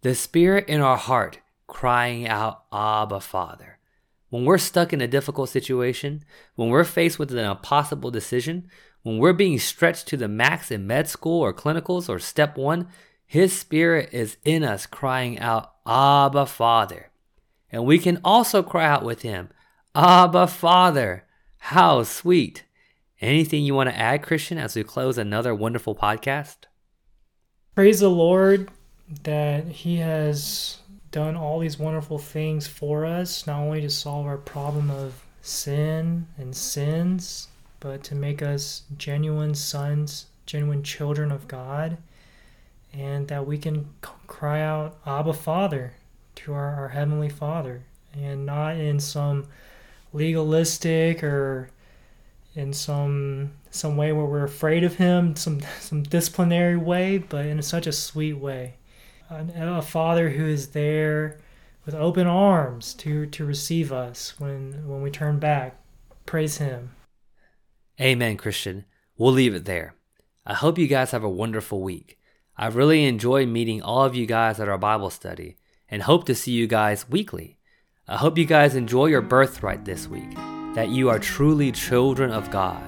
The 0.00 0.14
Spirit 0.14 0.68
in 0.68 0.80
our 0.80 0.96
heart 0.96 1.40
crying 1.66 2.26
out, 2.26 2.64
Abba, 2.72 3.20
Father. 3.20 3.78
When 4.30 4.46
we're 4.46 4.58
stuck 4.58 4.94
in 4.94 5.02
a 5.02 5.06
difficult 5.06 5.50
situation, 5.50 6.24
when 6.54 6.70
we're 6.70 6.84
faced 6.84 7.18
with 7.18 7.30
an 7.32 7.38
impossible 7.38 8.10
decision, 8.10 8.68
when 9.02 9.18
we're 9.18 9.32
being 9.32 9.58
stretched 9.58 10.06
to 10.08 10.16
the 10.16 10.28
max 10.28 10.70
in 10.70 10.86
med 10.86 11.08
school 11.08 11.40
or 11.40 11.52
clinicals 11.52 12.08
or 12.08 12.18
step 12.18 12.56
one, 12.56 12.88
His 13.26 13.52
Spirit 13.52 14.10
is 14.12 14.36
in 14.44 14.62
us 14.62 14.86
crying 14.86 15.38
out, 15.38 15.72
Abba, 15.86 16.46
Father. 16.46 17.10
And 17.70 17.84
we 17.84 17.98
can 17.98 18.20
also 18.24 18.62
cry 18.62 18.86
out 18.86 19.04
with 19.04 19.22
Him, 19.22 19.48
Abba, 19.94 20.46
Father. 20.46 21.24
How 21.58 22.02
sweet. 22.02 22.64
Anything 23.20 23.64
you 23.64 23.74
want 23.74 23.88
to 23.88 23.98
add, 23.98 24.22
Christian, 24.22 24.58
as 24.58 24.74
we 24.74 24.82
close 24.82 25.16
another 25.16 25.54
wonderful 25.54 25.94
podcast? 25.94 26.56
Praise 27.74 28.00
the 28.00 28.10
Lord 28.10 28.70
that 29.22 29.66
He 29.66 29.96
has 29.98 30.78
done 31.10 31.36
all 31.36 31.58
these 31.58 31.78
wonderful 31.78 32.18
things 32.18 32.66
for 32.66 33.04
us, 33.04 33.46
not 33.46 33.60
only 33.60 33.80
to 33.80 33.90
solve 33.90 34.26
our 34.26 34.38
problem 34.38 34.90
of 34.90 35.24
sin 35.40 36.26
and 36.36 36.54
sins, 36.54 37.48
but 37.82 38.04
to 38.04 38.14
make 38.14 38.40
us 38.40 38.82
genuine 38.96 39.56
sons, 39.56 40.26
genuine 40.46 40.84
children 40.84 41.32
of 41.32 41.48
God, 41.48 41.98
and 42.92 43.26
that 43.26 43.44
we 43.44 43.58
can 43.58 43.90
cry 44.28 44.60
out, 44.60 44.98
Abba, 45.04 45.32
Father, 45.32 45.94
to 46.36 46.52
our, 46.52 46.76
our 46.76 46.88
Heavenly 46.90 47.28
Father, 47.28 47.82
and 48.14 48.46
not 48.46 48.76
in 48.76 49.00
some 49.00 49.48
legalistic 50.12 51.24
or 51.24 51.70
in 52.54 52.72
some 52.72 53.50
some 53.70 53.96
way 53.96 54.12
where 54.12 54.26
we're 54.26 54.44
afraid 54.44 54.84
of 54.84 54.96
him, 54.96 55.34
some 55.34 55.60
some 55.80 56.04
disciplinary 56.04 56.76
way, 56.76 57.18
but 57.18 57.46
in 57.46 57.60
such 57.62 57.88
a 57.88 57.92
sweet 57.92 58.34
way. 58.34 58.74
A, 59.28 59.44
a 59.56 59.82
father 59.82 60.30
who 60.30 60.46
is 60.46 60.68
there 60.68 61.40
with 61.84 61.96
open 61.96 62.28
arms 62.28 62.94
to 62.94 63.26
to 63.26 63.44
receive 63.44 63.92
us 63.92 64.38
when 64.38 64.86
when 64.86 65.02
we 65.02 65.10
turn 65.10 65.40
back. 65.40 65.80
Praise 66.26 66.58
him. 66.58 66.92
Amen, 68.02 68.36
Christian. 68.36 68.84
We'll 69.16 69.30
leave 69.32 69.54
it 69.54 69.64
there. 69.64 69.94
I 70.44 70.54
hope 70.54 70.76
you 70.76 70.88
guys 70.88 71.12
have 71.12 71.22
a 71.22 71.28
wonderful 71.28 71.80
week. 71.80 72.18
I 72.56 72.66
really 72.66 73.04
enjoy 73.04 73.46
meeting 73.46 73.80
all 73.80 74.04
of 74.04 74.16
you 74.16 74.26
guys 74.26 74.58
at 74.58 74.68
our 74.68 74.76
Bible 74.76 75.08
study 75.08 75.56
and 75.88 76.02
hope 76.02 76.24
to 76.26 76.34
see 76.34 76.50
you 76.50 76.66
guys 76.66 77.08
weekly. 77.08 77.58
I 78.08 78.16
hope 78.16 78.38
you 78.38 78.44
guys 78.44 78.74
enjoy 78.74 79.06
your 79.06 79.20
birthright 79.20 79.84
this 79.84 80.08
week 80.08 80.34
that 80.74 80.88
you 80.88 81.10
are 81.10 81.20
truly 81.20 81.70
children 81.70 82.32
of 82.32 82.50
God 82.50 82.82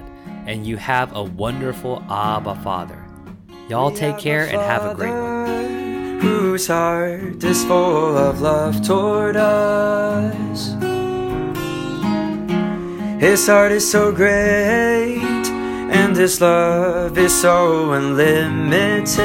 and 0.45 0.67
you 0.67 0.75
have 0.75 1.15
a 1.15 1.23
wonderful 1.23 2.03
Abba 2.09 2.55
Father. 2.55 3.01
Y'all 3.69 3.91
take 3.91 4.17
care 4.17 4.43
and 4.43 4.57
have 4.57 4.83
a 4.83 4.95
great 4.95 5.11
one. 5.11 6.19
Whose 6.19 6.67
heart 6.67 7.41
is 7.41 7.63
full 7.63 8.17
of 8.17 8.41
love 8.41 8.85
toward 8.85 9.37
us. 9.37 11.04
His 13.19 13.47
heart 13.47 13.71
is 13.71 13.89
so 13.89 14.11
great, 14.11 15.47
and 15.89 16.15
His 16.15 16.39
love 16.41 17.17
is 17.17 17.33
so 17.33 17.93
unlimited. 17.93 19.15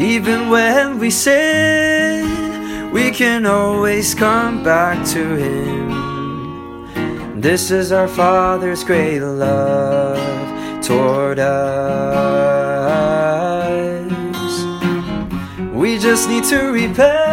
Even 0.00 0.50
when 0.50 0.98
we 0.98 1.10
sin, 1.10 2.90
we 2.92 3.12
can 3.12 3.46
always 3.46 4.12
come 4.14 4.64
back 4.64 5.06
to 5.08 5.36
Him. 5.36 7.40
This 7.40 7.70
is 7.70 7.92
our 7.92 8.08
Father's 8.08 8.82
great 8.82 9.20
love 9.20 10.18
toward 10.84 11.38
us. 11.38 11.54
We 15.72 15.98
just 15.98 16.28
need 16.28 16.42
to 16.44 16.72
repent. 16.72 17.23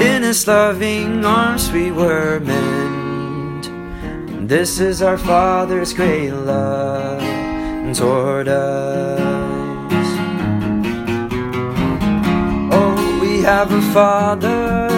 In 0.00 0.22
His 0.22 0.46
loving 0.46 1.24
arms 1.24 1.72
we 1.72 1.90
were 1.90 2.38
meant. 2.40 3.68
This 4.48 4.78
is 4.78 5.02
our 5.02 5.18
Father's 5.18 5.92
great 5.92 6.30
love 6.30 7.20
toward 7.96 8.46
us. 8.46 9.18
Oh, 12.72 13.18
we 13.20 13.42
have 13.42 13.72
a 13.72 13.82
father 13.92 14.88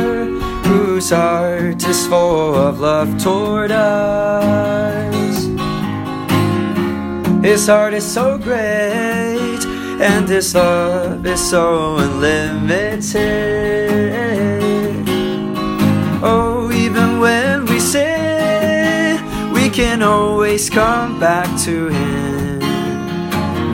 whose 0.68 1.10
heart 1.10 1.82
is 1.82 2.06
full 2.06 2.54
of 2.54 2.80
love 2.80 3.16
toward 3.22 3.70
us. 3.72 5.46
His 7.42 7.66
heart 7.66 7.94
is 7.94 8.04
so 8.04 8.36
great, 8.36 9.64
and 10.00 10.28
his 10.28 10.54
love 10.54 11.24
is 11.26 11.40
so 11.40 11.96
unlimited. 11.96 13.10
Can 19.80 20.02
always 20.02 20.68
come 20.68 21.18
back 21.18 21.48
to 21.58 21.88
him. 21.88 22.58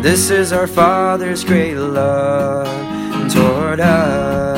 This 0.03 0.31
is 0.31 0.53
our 0.53 0.69
Father's 0.69 1.43
great 1.43 1.75
love 1.75 2.69
toward 3.33 3.81
us. 3.81 4.57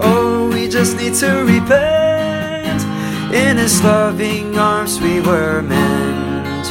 Oh, 0.00 0.48
we 0.50 0.66
just 0.66 0.96
need 0.96 1.12
to 1.16 1.44
repent. 1.44 2.80
In 3.34 3.58
His 3.58 3.84
loving 3.84 4.58
arms 4.58 4.98
we 4.98 5.20
were 5.20 5.60
meant. 5.60 6.66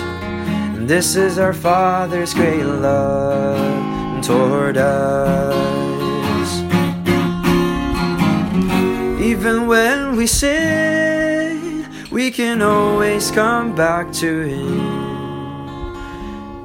This 0.87 1.15
is 1.15 1.37
our 1.37 1.53
Father's 1.53 2.33
great 2.33 2.65
love 2.65 4.25
toward 4.25 4.77
us. 4.77 6.49
Even 9.21 9.67
when 9.67 10.15
we 10.15 10.25
sin, 10.25 11.06
we 12.17 12.31
can 12.31 12.63
always 12.63 13.29
come 13.29 13.75
back 13.75 14.11
to 14.11 14.41
Him. 14.41 15.93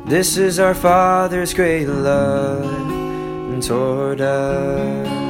This 0.06 0.38
is 0.38 0.58
our 0.58 0.72
Father's 0.72 1.52
great 1.52 1.84
love 1.84 3.60
toward 3.60 4.22
us. 4.22 5.21